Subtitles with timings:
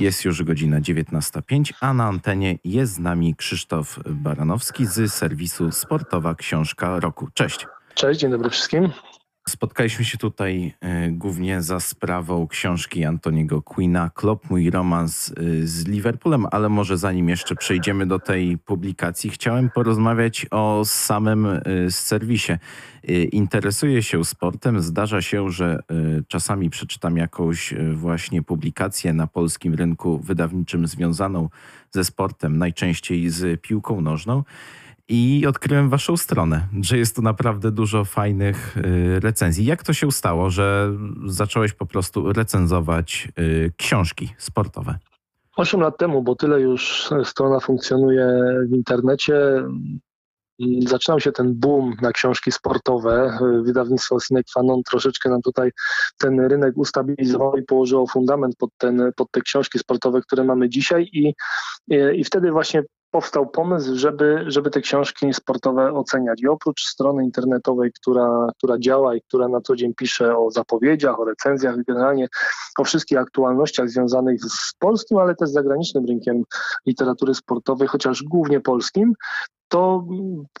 [0.00, 6.34] Jest już godzina 19.05, a na antenie jest z nami Krzysztof Baranowski z serwisu Sportowa
[6.34, 7.28] Książka Roku.
[7.34, 7.66] Cześć.
[7.94, 8.88] Cześć, dzień dobry wszystkim.
[9.50, 10.74] Spotkaliśmy się tutaj
[11.06, 16.98] y, głównie za sprawą książki Antoniego Queena, Klop, mój romans y, z Liverpoolem, ale może
[16.98, 21.60] zanim jeszcze przejdziemy do tej publikacji, chciałem porozmawiać o samym y,
[21.90, 22.52] serwisie.
[23.32, 24.80] Interesuję się sportem.
[24.80, 25.78] Zdarza się, że
[26.28, 31.48] czasami przeczytam jakąś właśnie publikację na polskim rynku wydawniczym związaną
[31.90, 34.44] ze sportem, najczęściej z piłką nożną
[35.10, 39.64] i odkryłem waszą stronę, że jest tu naprawdę dużo fajnych y, recenzji.
[39.64, 40.92] Jak to się stało, że
[41.26, 44.98] zacząłeś po prostu recenzować y, książki sportowe?
[45.56, 48.26] Osiem lat temu, bo tyle już strona funkcjonuje
[48.70, 49.34] w internecie.
[50.86, 53.38] Zaczynał się ten boom na książki sportowe.
[53.64, 55.70] Wydawnictwo Sinek Fanon troszeczkę nam tutaj
[56.18, 61.08] ten rynek ustabilizowało i położyło fundament pod, ten, pod te książki sportowe, które mamy dzisiaj
[61.12, 61.34] i,
[62.14, 66.42] i wtedy właśnie powstał pomysł, żeby, żeby te książki sportowe oceniać.
[66.42, 71.20] I oprócz strony internetowej, która, która działa i która na co dzień pisze o zapowiedziach,
[71.20, 72.28] o recenzjach, generalnie
[72.78, 76.42] o wszystkich aktualnościach związanych z polskim, ale też zagranicznym rynkiem
[76.86, 79.14] literatury sportowej, chociaż głównie polskim,
[79.70, 80.04] to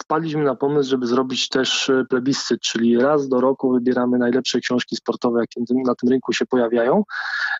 [0.02, 4.96] wpadliśmy na pomysł, żeby zrobić też e, plebiscyt, czyli raz do roku wybieramy najlepsze książki
[4.96, 7.02] sportowe, jakie na tym rynku się pojawiają.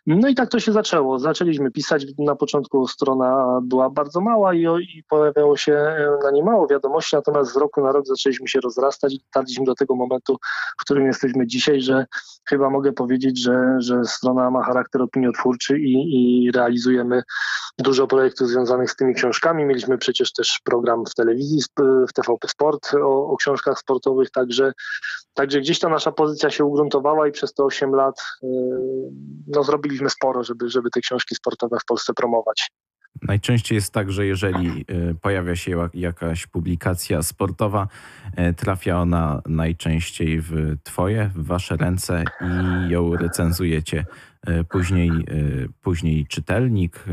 [0.07, 1.19] No i tak to się zaczęło.
[1.19, 2.05] Zaczęliśmy pisać.
[2.19, 7.15] Na początku strona była bardzo mała i, i pojawiało się e, na niej mało wiadomości,
[7.15, 10.37] natomiast z roku na rok zaczęliśmy się rozrastać i dotarliśmy do tego momentu,
[10.79, 12.05] w którym jesteśmy dzisiaj, że
[12.49, 17.23] chyba mogę powiedzieć, że, że strona ma charakter opiniotwórczy i, i realizujemy
[17.79, 19.65] dużo projektów związanych z tymi książkami.
[19.65, 21.61] Mieliśmy przecież też program w telewizji telewizji,
[22.09, 24.73] w TVP Sport o, o książkach sportowych, także,
[25.33, 28.47] także gdzieś ta nasza pozycja się ugruntowała i przez te 8 lat y,
[29.47, 32.71] no, zrobiliśmy sporo, żeby, żeby te książki sportowe w Polsce promować.
[33.21, 37.87] Najczęściej jest tak, że jeżeli y, pojawia się jakaś publikacja sportowa,
[38.49, 44.05] y, trafia ona najczęściej w Twoje, w Wasze ręce i ją recenzujecie.
[44.69, 45.11] Później,
[45.81, 47.05] później czytelnik,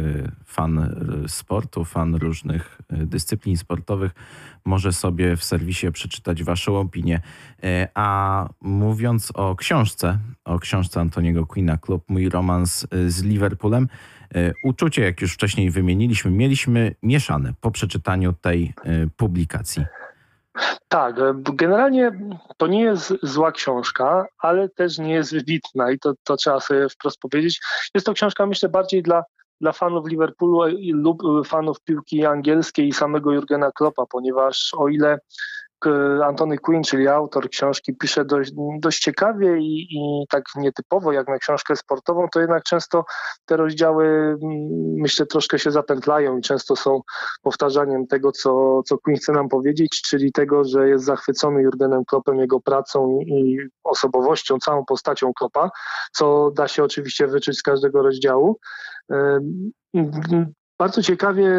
[0.45, 0.95] fan
[1.27, 4.13] sportu, fan różnych dyscyplin sportowych
[4.65, 7.21] może sobie w serwisie przeczytać Waszą opinię.
[7.95, 13.89] A mówiąc o książce, o książce Antoniego Queena, Klub Mój Romans z Liverpoolem,
[14.65, 18.75] uczucie, jak już wcześniej wymieniliśmy, mieliśmy mieszane po przeczytaniu tej
[19.17, 19.85] publikacji.
[20.89, 22.13] Tak, e, generalnie
[22.57, 26.89] to nie jest zła książka, ale też nie jest wybitna i to, to trzeba sobie
[26.89, 27.61] wprost powiedzieć.
[27.95, 29.25] Jest to książka, myślę, bardziej dla,
[29.61, 35.19] dla fanów Liverpoolu lub fanów piłki angielskiej i samego Jurgena Kloppa, ponieważ o ile
[36.25, 41.39] Antony Quinn, czyli autor książki, pisze dość, dość ciekawie i, i, tak nietypowo jak na
[41.39, 43.05] książkę sportową, to jednak często
[43.47, 44.39] te rozdziały mm,
[44.97, 47.01] myślę troszkę się zapętlają i często są
[47.43, 52.39] powtarzaniem tego, co, co Quinn chce nam powiedzieć, czyli tego, że jest zachwycony Jurgenem Kloppem,
[52.39, 55.71] jego pracą i osobowością, całą postacią Kloppa,
[56.13, 58.59] co da się oczywiście wyczuć z każdego rozdziału.
[60.79, 61.51] Bardzo ciekawie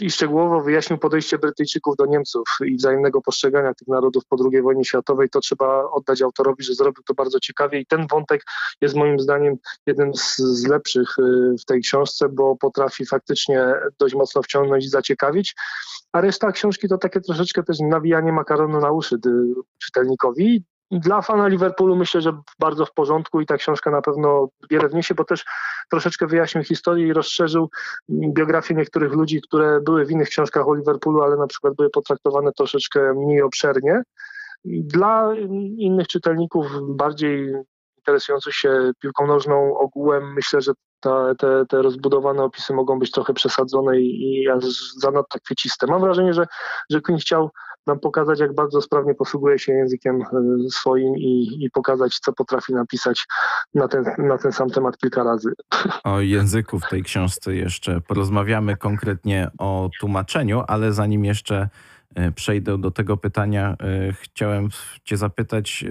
[0.00, 4.84] i szczegółowo wyjaśnił podejście Brytyjczyków do Niemców i wzajemnego postrzegania tych narodów po II wojnie
[4.84, 5.28] światowej.
[5.30, 8.42] To trzeba oddać autorowi, że zrobił to bardzo ciekawie i ten wątek
[8.80, 14.14] jest moim zdaniem jednym z, z lepszych y, w tej książce, bo potrafi faktycznie dość
[14.14, 15.54] mocno wciągnąć i zaciekawić.
[16.12, 19.16] A reszta książki to takie troszeczkę też nawijanie makaronu na uszy
[19.78, 24.88] czytelnikowi dla fana Liverpoolu myślę, że bardzo w porządku i ta książka na pewno wiele
[24.88, 25.44] wniesie, bo też
[25.90, 27.70] troszeczkę wyjaśnił historię i rozszerzył
[28.10, 32.52] biografię niektórych ludzi, które były w innych książkach o Liverpoolu, ale na przykład były potraktowane
[32.52, 34.02] troszeczkę mniej obszernie.
[34.64, 35.34] Dla
[35.76, 37.54] innych czytelników bardziej
[37.98, 43.34] interesujących się piłką nożną ogółem myślę, że ta, te, te rozbudowane opisy mogą być trochę
[43.34, 44.48] przesadzone i, i
[44.96, 45.86] zanadto kwieciste.
[45.86, 46.46] Mam wrażenie, że,
[46.90, 47.50] że chciał
[47.88, 50.26] nam pokazać, jak bardzo sprawnie posługuje się językiem e,
[50.70, 53.26] swoim i, i pokazać, co potrafi napisać
[53.74, 55.52] na ten, na ten sam temat kilka razy.
[56.04, 61.68] O języku w tej książce jeszcze porozmawiamy konkretnie o tłumaczeniu, ale zanim jeszcze
[62.14, 64.68] e, przejdę do tego pytania, e, chciałem
[65.04, 65.84] Cię zapytać,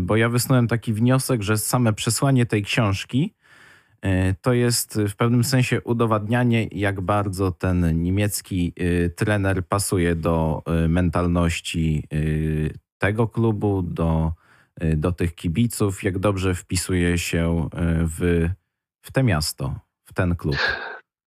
[0.00, 3.34] bo ja wysnułem taki wniosek, że same przesłanie tej książki
[4.40, 10.88] to jest w pewnym sensie udowadnianie, jak bardzo ten niemiecki e, trener pasuje do e,
[10.88, 12.08] mentalności
[12.98, 14.32] tego klubu, do,
[14.96, 17.68] do tych kibiców, jak dobrze wpisuje się
[18.04, 18.48] w,
[19.02, 20.56] w te miasto, w ten klub.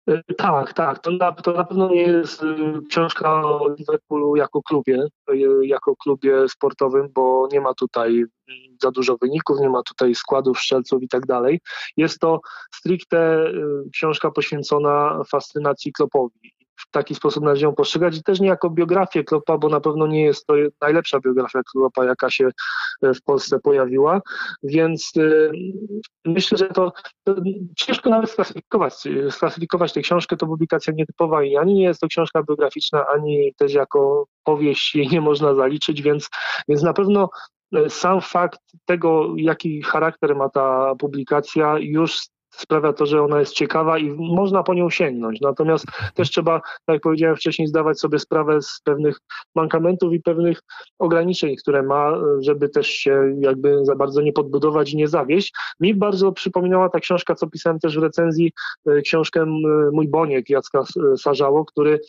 [0.07, 0.99] E, tak, tak.
[0.99, 2.45] To na, to na pewno nie jest e,
[2.89, 5.35] książka o Liverpoolu jako klubie, e,
[5.65, 10.59] jako klubie sportowym, bo nie ma tutaj mm, za dużo wyników, nie ma tutaj składów
[10.59, 11.59] strzelców i tak dalej.
[11.97, 12.41] Jest to
[12.75, 13.51] stricte
[13.93, 19.23] książka poświęcona fascynacji Klopowi w taki sposób należy ją postrzegać i też nie jako biografię
[19.23, 22.49] Klopa, bo na pewno nie jest to najlepsza biografia Klopa, jaka się
[23.01, 24.21] e, w Polsce pojawiła,
[24.63, 25.51] więc y,
[26.25, 26.93] myślę, że to,
[27.23, 27.35] to,
[27.77, 28.93] ciężko nawet sklasyfikować,
[29.29, 33.73] sklasyfikować tę książkę, to publikacja nietypowa i ani nie jest to książka biograficzna, ani też
[33.73, 36.29] jako powieść jej nie można zaliczyć, więc,
[36.67, 37.29] więc na pewno
[37.75, 42.21] e, sam fakt tego, jaki charakter ma ta publikacja, już
[42.61, 45.41] sprawia to, że ona jest ciekawa i można po nią sięgnąć.
[45.41, 49.19] Natomiast też trzeba, tak jak powiedziałem wcześniej, zdawać sobie sprawę z pewnych
[49.55, 50.59] mankamentów i pewnych
[50.99, 55.53] ograniczeń, które ma, żeby też się jakby za bardzo nie podbudować i nie zawieść.
[55.79, 58.51] Mi bardzo przypominała ta książka, co pisałem też w recenzji,
[58.87, 59.45] e, książkę
[59.93, 60.83] Mój Boniek Jacka
[61.17, 61.99] Sarzało, który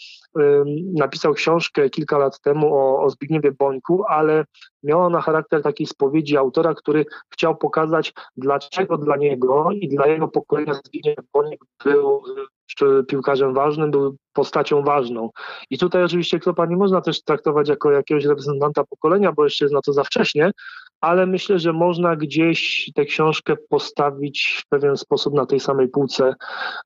[0.94, 4.44] napisał książkę kilka lat temu o, o Zbigniewie Bońku, ale
[4.82, 10.28] miała ona charakter takiej spowiedzi autora, który chciał pokazać, dlaczego dla niego i dla jego
[10.28, 12.22] pokolenia Zbigniew Bonik był
[13.08, 15.30] piłkarzem ważnym, był postacią ważną.
[15.70, 19.74] I tutaj oczywiście Klopa nie można też traktować jako jakiegoś reprezentanta pokolenia, bo jeszcze jest
[19.74, 20.50] na to za wcześnie,
[21.00, 26.34] ale myślę, że można gdzieś tę książkę postawić w pewien sposób na tej samej półce,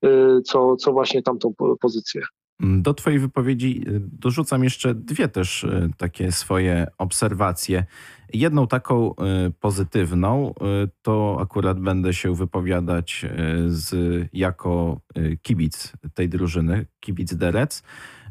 [0.04, 2.22] y, co, co właśnie tamtą pozycję.
[2.60, 7.84] Do Twojej wypowiedzi y, dorzucam jeszcze dwie też y, takie swoje obserwacje.
[8.32, 9.14] Jedną taką y,
[9.60, 10.54] pozytywną
[11.02, 13.26] to akurat będę się wypowiadać
[13.66, 13.94] z,
[14.32, 15.00] jako
[15.42, 17.82] kibic tej drużyny, kibic Derec,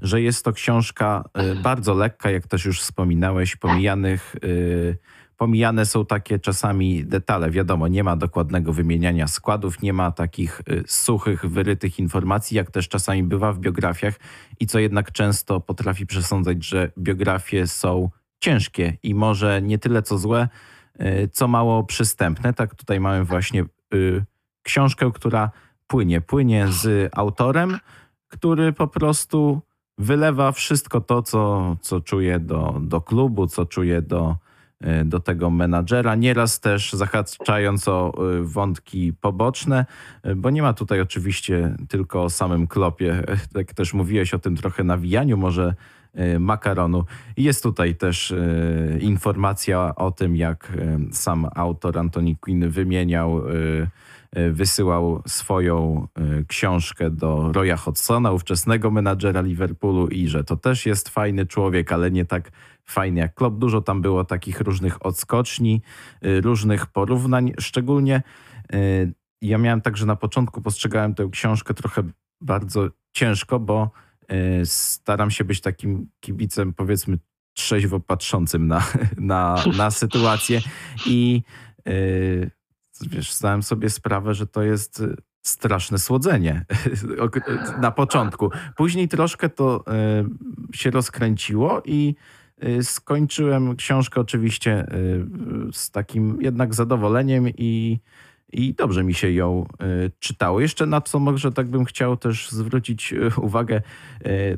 [0.02, 1.30] że jest to książka
[1.64, 4.36] bardzo lekka, jak też już wspominałeś, pomijanych
[5.40, 7.52] pomijane są takie czasami detale.
[7.52, 12.90] Wiadomo, nie ma dokładnego wymieniania składów, nie ma takich y, suchych, wyrytych informacji, jak też
[12.90, 14.16] czasami bywa w biografiach
[14.60, 18.10] i co jednak często potrafi przesądzać, że biografie są
[18.40, 20.48] ciężkie i może nie tyle co złe,
[21.02, 22.54] y, co mało przystępne.
[22.54, 24.26] Tak tutaj mamy właśnie y,
[24.64, 25.52] książkę, która
[25.88, 27.78] płynie, płynie z autorem,
[28.28, 29.62] który po prostu
[29.98, 34.36] wylewa wszystko to, co, co czuje do, do klubu, co czuje do,
[35.06, 39.86] do tego menadżera, nieraz też zahaczając o e, wątki poboczne,
[40.24, 43.24] e, bo nie ma tutaj oczywiście tylko o samym klopie,
[43.54, 45.76] tak też mówiłeś o tym trochę nawijaniu może
[46.40, 47.06] makaronu.
[47.38, 48.34] Jest tutaj też
[49.00, 50.74] informacja o tym, jak
[51.12, 53.44] sam autor Antoni Quinn wymieniał
[54.52, 56.08] wysyłał swoją
[56.48, 62.12] książkę do Roya Hodgsona, ówczesnego menadżera Liverpoolu i że to też jest fajny człowiek, ale
[62.12, 62.52] nie tak
[62.90, 63.58] fajny jak Klopp.
[63.58, 65.82] Dużo tam było takich różnych odskoczni,
[66.26, 67.54] y, różnych porównań.
[67.60, 68.24] Szczególnie
[68.74, 72.04] y, ja miałem także na początku, postrzegałem tę książkę trochę
[72.42, 73.92] bardzo ciężko, bo
[74.62, 77.18] y, staram się być takim kibicem, powiedzmy,
[77.54, 78.84] trzeźwo patrzącym na,
[79.18, 80.62] na, na sytuację
[81.06, 81.44] i
[83.02, 85.04] wiesz, zdałem sobie sprawę, że to jest
[85.42, 86.66] straszne słodzenie
[87.82, 88.52] na początku.
[88.76, 89.84] Później troszkę to
[90.74, 92.16] się rozkręciło i
[92.82, 95.26] skończyłem książkę oczywiście y,
[95.72, 98.00] z takim jednak zadowoleniem i,
[98.54, 99.66] i dobrze mi się ją
[100.06, 100.60] y, czytało.
[100.60, 103.82] Jeszcze na co może tak bym chciał też zwrócić uwagę,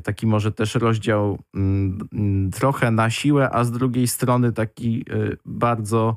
[0.02, 5.04] taki może też rozdział mm, mm, trochę na siłę, a z drugiej strony taki
[5.44, 6.16] bardzo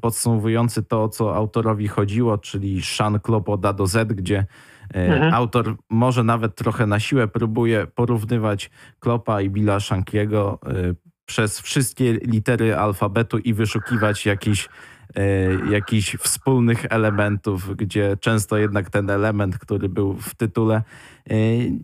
[0.00, 4.46] podsumowujący to, o co autorowi chodziło, czyli Sean Klopp od A do Z, gdzie
[4.94, 5.34] mhm.
[5.34, 8.70] autor może nawet trochę na siłę próbuje porównywać
[9.00, 10.58] Klopa i Billa Shankiego
[11.26, 14.68] przez wszystkie litery alfabetu i wyszukiwać jakiś
[15.16, 20.82] e, jakichś wspólnych elementów, gdzie często jednak ten element, który był w tytule,
[21.30, 21.34] e,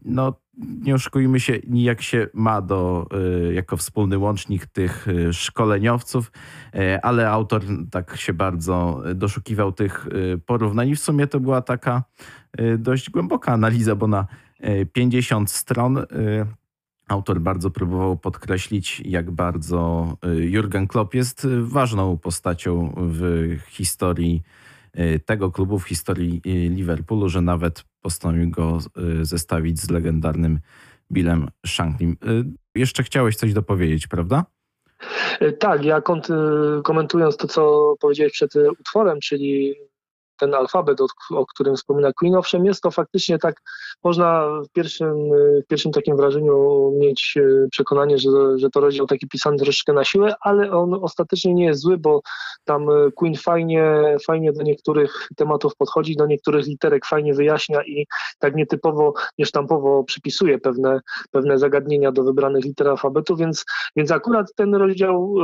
[0.04, 0.35] no
[0.82, 3.06] nie oszukujmy się, nijak się ma do,
[3.49, 6.32] e, jako wspólny łącznik tych szkoleniowców,
[7.02, 10.06] ale autor tak się bardzo doszukiwał tych
[10.47, 12.02] porównań i w sumie to była taka
[12.78, 14.26] dość głęboka analiza, bo na
[14.92, 16.04] 50 stron
[17.10, 24.42] Autor bardzo próbował podkreślić, jak bardzo y, Jurgen Klopp jest ważną postacią w historii
[24.98, 28.78] y, tego klubu, w historii y, Liverpoolu, że nawet postanowił go
[29.22, 30.60] zestawić z legendarnym
[31.12, 32.16] Billem Shanklin.
[32.74, 34.44] Jeszcze chciałeś coś dopowiedzieć, prawda?
[35.58, 36.02] Tak, ja
[36.84, 39.74] komentując to, co powiedziałeś przed utworem, czyli
[40.40, 42.35] ten alfabet, o, o którym wspomina Queen.
[42.35, 43.54] Owszem, jest to faktycznie tak,
[44.04, 45.14] można w pierwszym,
[45.64, 50.04] w pierwszym takim wrażeniu mieć e, przekonanie, że, że to rozdział taki pisany troszeczkę na
[50.04, 52.20] siłę, ale on ostatecznie nie jest zły, bo
[52.64, 58.06] tam e, Queen fajnie, fajnie do niektórych tematów podchodzi, do niektórych literek fajnie wyjaśnia i
[58.38, 63.64] tak nietypowo, niesztampowo przypisuje pewne, pewne zagadnienia do wybranych liter alfabetu, więc,
[63.97, 65.35] więc akurat ten rozdział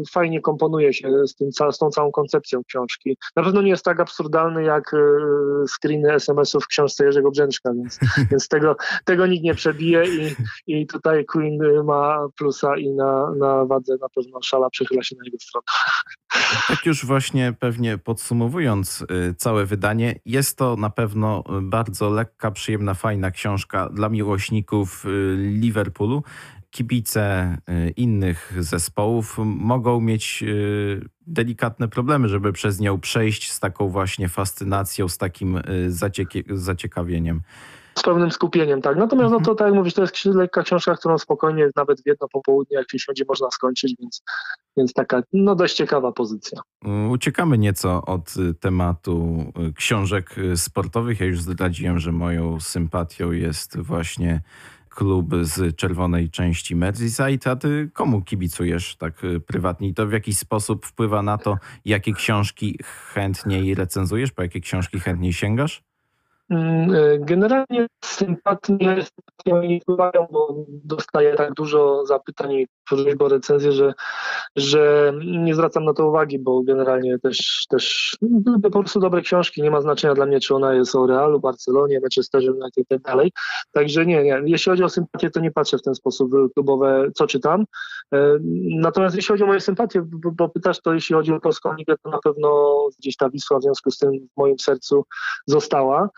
[0.00, 3.16] y, fajnie komponuje się z, tym, z tą całą koncepcją książki.
[3.36, 4.29] Na pewno nie jest tak absurdalny
[4.62, 4.98] jak y,
[5.68, 7.98] screeny SMS-ów w książce Jerzego Brzęczka, więc,
[8.30, 10.34] więc tego, tego nikt nie przebije i,
[10.66, 15.24] i tutaj Queen ma plusa i na, na wadze na pewno szala przychyla się na
[15.24, 15.64] jego stronę.
[16.68, 22.94] Tak już właśnie pewnie podsumowując y, całe wydanie, jest to na pewno bardzo lekka, przyjemna,
[22.94, 25.04] fajna książka dla miłośników
[25.36, 26.22] Liverpoolu.
[26.70, 30.44] Kibice y, innych zespołów mogą mieć
[31.26, 35.62] delikatne problemy, żeby przez nią przejść z taką właśnie fascynacją, z takim
[36.48, 37.42] zaciekawieniem.
[38.00, 38.96] Z pewnym skupieniem, tak.
[38.96, 42.28] Natomiast, no to tak jak mówisz, to jest lekka książka, którą spokojnie nawet w jedno
[42.28, 44.22] popołudnie, jak się siądzie, można skończyć, więc,
[44.76, 46.60] więc taka, no dość ciekawa pozycja.
[47.10, 51.20] Uciekamy nieco od y, tematu y, książek y, sportowych.
[51.20, 54.40] Ja już zdradziłem, że moją sympatią jest właśnie
[54.90, 59.88] klub z czerwonej części Merseyside, a ty komu kibicujesz tak prywatnie?
[59.88, 62.78] I to w jakiś sposób wpływa na to, jakie książki
[63.12, 65.89] chętniej recenzujesz, po jakie książki chętniej sięgasz?
[66.50, 68.74] Mm, e, generalnie sympatie
[69.46, 72.66] mi wpływają, bo dostaję tak dużo zapytań i
[73.18, 73.92] o recenzję, że,
[74.56, 78.16] że nie zwracam na to uwagi, bo generalnie też, też
[78.62, 79.62] po prostu dobre książki.
[79.62, 83.00] Nie ma znaczenia dla mnie, czy ona jest o Realu, Barcelonie, Manchesterze United i tak
[83.00, 83.32] dalej.
[83.72, 84.42] Także nie, nie.
[84.44, 87.64] Jeśli chodzi o sympatię, to nie patrzę w ten sposób klubowe, co czytam.
[88.14, 88.36] E,
[88.80, 91.94] natomiast jeśli chodzi o moje sympatie, bo, bo pytasz, to jeśli chodzi o polską ligę,
[92.02, 95.04] to na pewno gdzieś ta Wisła w związku z tym w moim sercu
[95.46, 96.08] została.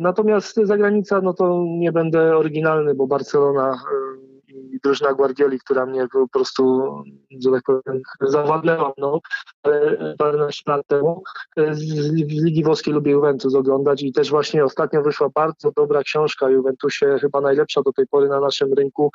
[0.00, 4.31] Natomiast zagranica, no to nie będę oryginalny, bo Barcelona e,
[4.70, 6.92] i drużyna Guardioli, która mnie po prostu,
[7.40, 9.20] że tak powiem, zawładnęła, no,
[9.62, 11.22] ale paręnaście lat temu.
[11.70, 12.12] Z
[12.44, 17.40] Ligi Włoskiej lubię Juventus oglądać i też właśnie ostatnio wyszła bardzo dobra książka Juventusie, chyba
[17.40, 19.10] najlepsza do tej pory na naszym rynku,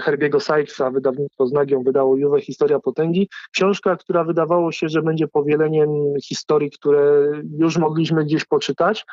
[0.00, 3.28] Herbiego Sykesa, wydawnictwo z Nagią wydało Juve Historia Potęgi.
[3.52, 5.90] Książka, która wydawało się, że będzie powieleniem
[6.24, 9.06] historii, które już mogliśmy gdzieś poczytać,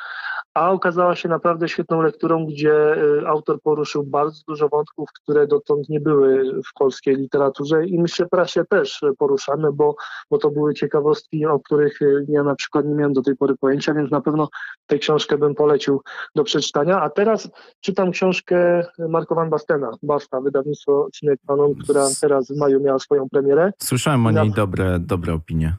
[0.54, 5.88] a okazała się naprawdę świetną lekturą, gdzie y, autor poruszył bardzo dużo wątków, które dotąd
[5.88, 9.94] nie były w polskiej literaturze i myślę prasie też poruszane, bo,
[10.30, 13.56] bo to były ciekawostki, o których y, ja na przykład nie miałem do tej pory
[13.56, 14.48] pojęcia, więc na pewno
[14.86, 16.02] tę książkę bym polecił
[16.34, 17.00] do przeczytania.
[17.00, 17.50] A teraz
[17.80, 23.28] czytam książkę Marko Van Bastena, Basta, wydawnictwo Cinek Panon, która teraz w maju miała swoją
[23.28, 23.72] premierę.
[23.82, 25.76] Słyszałem o niej dobre, dobre opinie.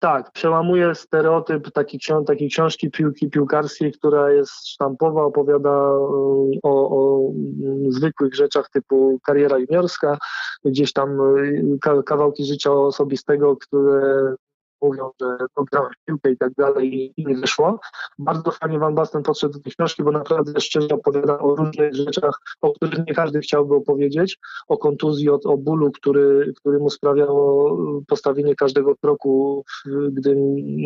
[0.00, 7.30] Tak, przełamuje stereotyp takiej, takiej książki piłki piłkarskiej, która jest sztampowa, opowiada mm, o, o
[7.30, 10.18] mm, zwykłych rzeczach typu kariera juniorska,
[10.64, 14.34] gdzieś tam y, kawałki życia osobistego, które
[14.82, 17.80] mówią, że to grałem w piłkę i tak dalej i nie wyszło.
[18.18, 22.40] Bardzo fajnie Van Basten podszedł do tej książki, bo naprawdę szczerze opowiada o różnych rzeczach,
[22.60, 27.78] o których nie każdy chciałby opowiedzieć, o kontuzji, o, o bólu, który, który mu sprawiało
[28.08, 29.64] postawienie każdego kroku,
[30.12, 30.36] gdy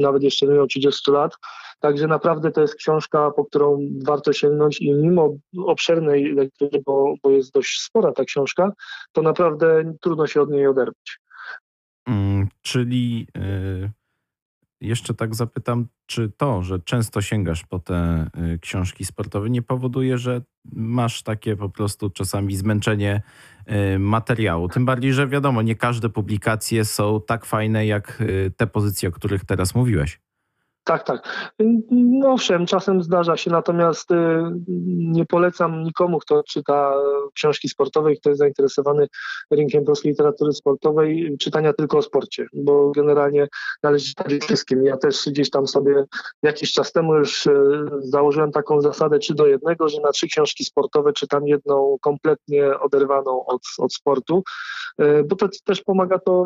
[0.01, 1.37] nawet jeszcze nie miał 30 lat.
[1.81, 5.35] Także naprawdę to jest książka, po którą warto sięgnąć i mimo
[5.67, 8.73] obszernej lektury, bo, bo jest dość spora ta książka,
[9.13, 11.24] to naprawdę trudno się od niej oderwać.
[12.67, 13.91] Czyli y,
[14.81, 20.19] jeszcze tak zapytam, czy to, że często sięgasz po te y, książki sportowe, nie powoduje,
[20.19, 20.43] że
[20.73, 23.23] masz takie po prostu czasami zmęczenie
[23.95, 24.69] y, materiału?
[24.69, 28.23] Tym bardziej, że wiadomo, nie każde publikacje są tak fajne jak
[28.57, 30.24] te pozycje, o których teraz mówiłeś.
[30.85, 31.49] Tak, tak.
[31.91, 34.15] No owszem, czasem zdarza się, natomiast y,
[34.99, 36.95] nie polecam nikomu, kto czyta
[37.35, 39.07] książki sportowe i kto jest zainteresowany
[39.51, 43.49] rynkiem polskiej literatury sportowej, czytania tylko o sporcie, bo generalnie
[43.83, 44.85] należy czytać wszystkim.
[44.85, 46.05] Ja też gdzieś tam sobie
[46.43, 47.53] jakiś czas temu już y,
[48.01, 53.47] założyłem taką zasadę trzy do jednego, że na trzy książki sportowe czytam jedną kompletnie oderwaną
[53.47, 54.43] od, od sportu,
[55.01, 56.45] y, bo to też pomaga to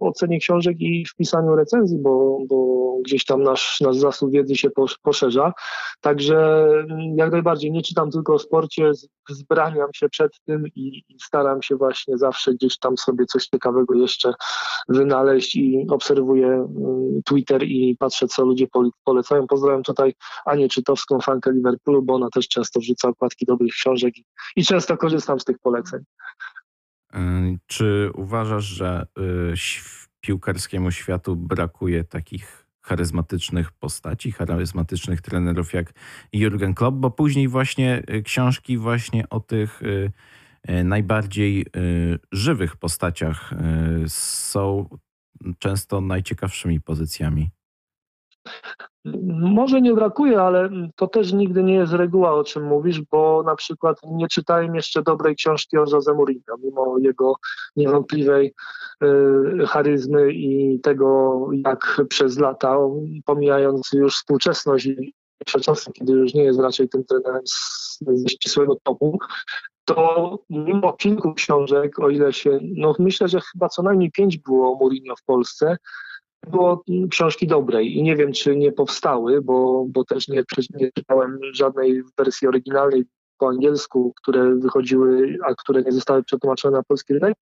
[0.00, 4.56] w ocenie książek i w pisaniu recenzji, bo, bo gdzieś tam nasz nasz, zasób wiedzy
[4.56, 4.68] się
[5.02, 5.52] poszerza.
[6.00, 8.90] Także mm, jak najbardziej nie czytam tylko o sporcie,
[9.28, 13.94] zbraniam się przed tym i, i staram się właśnie zawsze gdzieś tam sobie coś ciekawego
[13.94, 14.34] jeszcze
[14.88, 18.66] wynaleźć i obserwuję mm, Twitter i patrzę, co ludzie
[19.04, 19.46] polecają.
[19.46, 20.14] Pozdrawiam tutaj
[20.44, 24.24] Anię Czytowską, fankę Liverpoolu, bo ona też często wrzuca okładki dobrych książek i,
[24.56, 26.00] i często korzystam z tych poleceń.
[27.66, 29.54] Czy uważasz, że y,
[30.20, 35.92] piłkarskiemu światu brakuje takich charyzmatycznych postaci, charyzmatycznych trenerów jak
[36.32, 39.80] Jurgen Klopp, bo później właśnie książki właśnie o tych
[40.84, 41.66] najbardziej
[42.32, 43.54] żywych postaciach
[44.08, 44.88] są
[45.58, 47.50] często najciekawszymi pozycjami.
[49.40, 53.56] Może nie brakuje, ale to też nigdy nie jest reguła, o czym mówisz, bo na
[53.56, 57.34] przykład nie czytałem jeszcze dobrej książki o Jose Mourinho, mimo jego
[57.76, 58.54] niewątpliwej
[59.04, 62.76] y, charyzmy i tego, jak przez lata,
[63.24, 67.42] pomijając już współczesność i czasy, kiedy już nie jest raczej tym trenerem
[68.00, 69.18] ze ścisłego topu,
[69.84, 74.72] to mimo kilku książek, o ile się, no myślę, że chyba co najmniej pięć było
[74.72, 75.76] o Mourinho w Polsce,
[76.50, 80.42] było książki dobrej i nie wiem, czy nie powstały, bo, bo też nie,
[80.74, 83.04] nie czytałem żadnej wersji oryginalnej
[83.38, 87.34] po angielsku, które wychodziły, a które nie zostały przetłumaczone na polski rynek.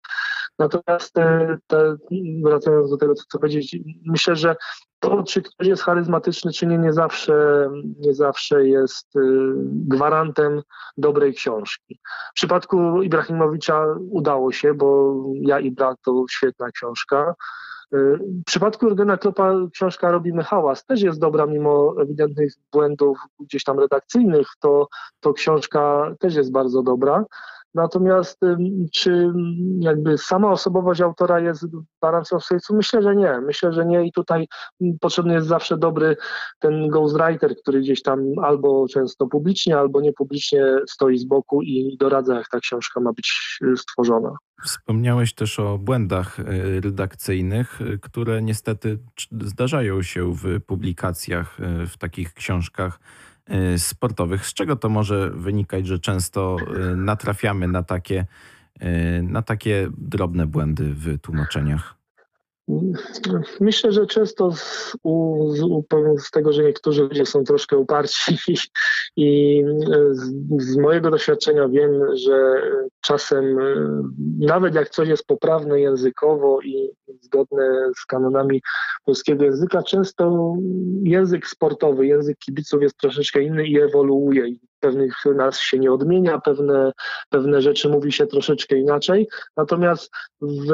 [0.59, 1.97] Natomiast te, te,
[2.45, 4.57] wracając do tego, co chcę powiedzieć, myślę, że
[5.01, 7.69] to, czy ktoś jest charyzmatyczny, czy nie, nie zawsze,
[7.99, 9.21] nie zawsze jest y,
[9.67, 10.63] gwarantem
[10.97, 12.01] dobrej książki.
[12.31, 17.35] W przypadku Ibrahimowicza udało się, bo Ja i brat to świetna książka.
[17.93, 23.81] W przypadku Jurgena Kloppa książka Robimy Hałas też jest dobra, mimo ewidentnych błędów gdzieś tam
[23.81, 24.89] redakcyjnych, to,
[25.21, 27.25] to książka też jest bardzo dobra.
[27.75, 28.41] Natomiast
[28.93, 29.33] czy
[29.79, 31.65] jakby sama osobowość autora jest
[32.03, 32.75] gwarancją sukcesu?
[32.75, 33.41] Myślę, że nie.
[33.41, 34.47] Myślę, że nie i tutaj
[35.01, 36.17] potrzebny jest zawsze dobry
[36.59, 42.35] ten ghostwriter, który gdzieś tam albo często publicznie, albo niepublicznie stoi z boku i doradza,
[42.35, 44.37] jak ta książka ma być y, stworzona.
[44.65, 48.99] Wspomniałeś też o błędach y, redakcyjnych, y, które niestety
[49.41, 53.01] zdarzają się w publikacjach, w takich książkach
[53.77, 54.47] sportowych.
[54.47, 56.57] Z czego to może wynikać, że często
[56.97, 58.27] natrafiamy na takie,
[59.23, 62.02] na takie drobne błędy w tłumaczeniach?
[63.61, 65.47] Myślę, że często z, u,
[66.17, 68.37] z, tego, że niektórzy ludzie są troszkę uparci
[69.17, 69.63] i
[70.13, 72.63] z, z, mojego doświadczenia wiem, że
[73.01, 73.57] czasem
[74.39, 78.63] nawet jak coś jest poprawne językowo i zgodne z kanonami
[79.05, 80.55] polskiego języka, często
[81.03, 84.49] język sportowy, język kibiców jest troszeczkę inny i ewoluuje
[84.83, 86.93] pewnych nazw się nie odmienia, pewne,
[87.29, 89.29] pewne rzeczy mówi się troszeczkę inaczej.
[89.57, 90.11] Natomiast
[90.41, 90.67] w,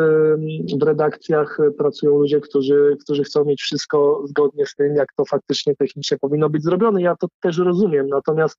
[0.78, 5.76] w redakcjach pracują ludzie, którzy, którzy chcą mieć wszystko zgodnie z tym, jak to faktycznie
[5.76, 7.02] technicznie powinno być zrobione.
[7.02, 8.08] Ja to też rozumiem.
[8.08, 8.56] Natomiast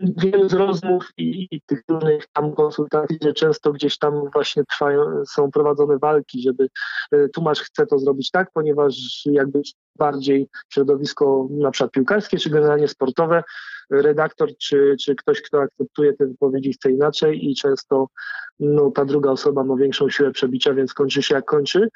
[0.00, 5.24] Wiem z rozmów i, i, tych różnych tam konsultacji, że często gdzieś tam właśnie trwają,
[5.26, 6.68] są prowadzone walki, żeby
[7.12, 9.62] e, tłumacz chce to zrobić tak, ponieważ jakby
[9.98, 13.42] bardziej środowisko na przykład piłkarskie czy generalnie sportowe,
[13.90, 18.06] redaktor czy, czy ktoś, kto akceptuje te wypowiedzi chce inaczej i często
[18.60, 21.88] no, ta druga osoba ma większą siłę przebicia, więc kończy się jak kończy.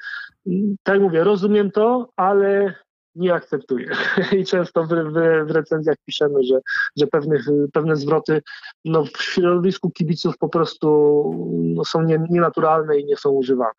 [0.83, 2.75] Tak jak mówię, rozumiem to, ale
[3.19, 3.89] nie akceptuję.
[4.39, 4.89] I często w,
[5.47, 6.59] w, recenzjach piszemy, że,
[6.97, 8.41] że pewnych, pewne zwroty
[8.85, 10.87] no, w środowisku kibiców po prostu
[11.75, 13.71] no, są nie, nienaturalne i nie są używane.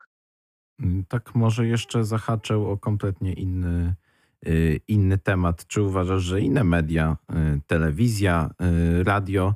[1.09, 3.95] Tak może jeszcze zahaczę o kompletnie inny,
[4.47, 5.67] y, inny temat.
[5.67, 8.51] Czy uważasz, że inne media, y, telewizja,
[9.01, 9.55] y, radio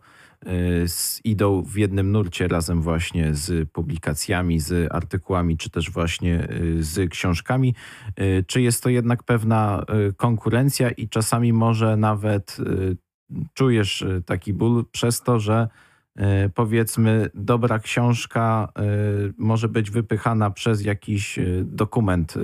[1.24, 7.10] idą w jednym nurcie razem właśnie z publikacjami, z artykułami, czy też właśnie y, z
[7.10, 7.74] książkami?
[8.20, 12.56] Y, czy jest to jednak pewna y, konkurencja i czasami może nawet
[13.54, 15.68] czujesz taki ból przez to, że
[16.54, 18.72] powiedzmy dobra książka
[19.38, 22.34] może być wypychana przez jakiś dokument,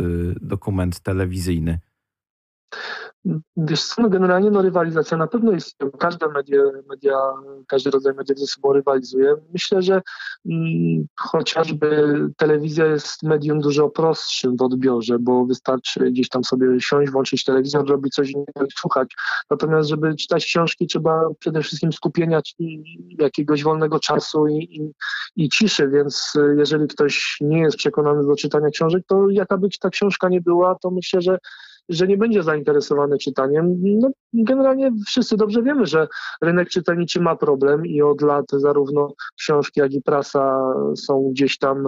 [0.40, 1.78] dokument telewizyjny?
[3.56, 7.16] Wiesz co, no generalnie no rywalizacja na pewno jest, każde media, media,
[7.68, 9.34] każdy rodzaj mediów ze sobą rywalizuje.
[9.52, 10.02] Myślę, że
[10.46, 17.12] mm, chociażby telewizja jest medium dużo prostszym w odbiorze, bo wystarczy gdzieś tam sobie siąść,
[17.12, 19.14] włączyć telewizor, robić coś innego i słuchać.
[19.50, 22.40] Natomiast żeby czytać książki trzeba przede wszystkim skupienia
[23.18, 24.92] jakiegoś wolnego czasu i, i,
[25.44, 29.90] i ciszy, więc jeżeli ktoś nie jest przekonany do czytania książek, to jaka by ta
[29.90, 31.38] książka nie była, to myślę, że
[31.90, 33.76] że nie będzie zainteresowany czytaniem.
[33.82, 36.08] No, generalnie wszyscy dobrze wiemy, że
[36.42, 41.86] rynek czytelniczy ma problem i od lat zarówno książki, jak i prasa są gdzieś tam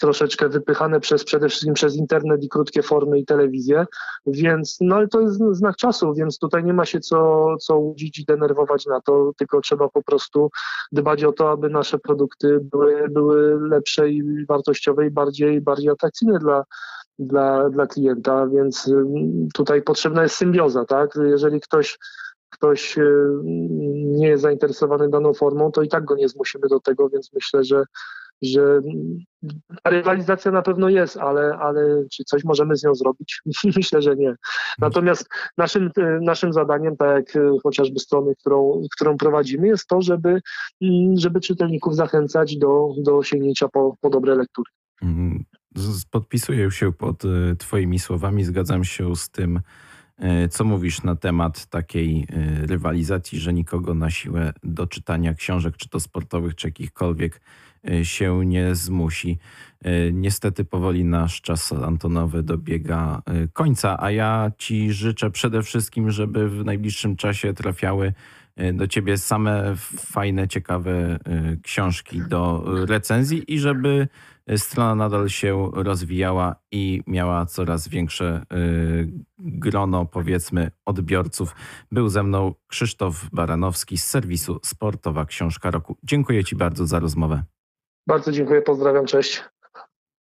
[0.00, 3.86] troszeczkę wypychane przez przede wszystkim przez internet i krótkie formy i telewizję,
[4.26, 8.18] więc no ale to jest znak czasu, więc tutaj nie ma się co, co łudzić
[8.18, 10.50] i denerwować na to, tylko trzeba po prostu
[10.92, 16.38] dbać o to, aby nasze produkty były, były lepsze i wartościowe i bardziej, bardziej atrakcyjne
[16.38, 16.64] dla
[17.18, 19.04] dla, dla klienta, więc y,
[19.54, 21.10] tutaj potrzebna jest symbioza, tak?
[21.24, 21.98] Jeżeli ktoś
[22.50, 23.04] ktoś y,
[24.04, 27.64] nie jest zainteresowany daną formą, to i tak go nie zmusimy do tego, więc myślę,
[27.64, 27.84] że
[28.42, 29.18] że mm,
[29.84, 33.40] rywalizacja na pewno jest, ale, ale czy coś możemy z nią zrobić?
[33.76, 34.34] Myślę, że nie.
[34.78, 40.02] Natomiast naszym, e, naszym zadaniem, tak jak e, chociażby strony, którą, którą prowadzimy, jest to,
[40.02, 40.40] żeby,
[40.82, 44.70] mm, żeby czytelników zachęcać do, do sięgnięcia po, po dobre lektury.
[46.10, 49.60] Podpisuję się pod e, Twoimi słowami, zgadzam się z tym,
[50.18, 55.76] e, co mówisz na temat takiej e, rywalizacji, że nikogo na siłę do czytania książek,
[55.76, 57.40] czy to sportowych, czy jakichkolwiek,
[58.02, 59.38] się nie zmusi.
[60.12, 66.64] Niestety powoli nasz czas antonowy dobiega końca, a ja Ci życzę przede wszystkim, żeby w
[66.64, 68.12] najbliższym czasie trafiały
[68.72, 71.18] do Ciebie same fajne, ciekawe e,
[71.62, 74.08] książki do e, recenzji i żeby
[74.56, 78.42] strona nadal się rozwijała i miała coraz większe
[79.38, 81.54] grono, powiedzmy, odbiorców.
[81.92, 85.96] Był ze mną Krzysztof Baranowski z serwisu Sportowa Książka Roku.
[86.02, 87.42] Dziękuję Ci bardzo za rozmowę.
[88.06, 89.42] Bardzo dziękuję, pozdrawiam, cześć.